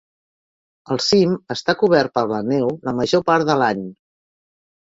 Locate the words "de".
3.51-3.59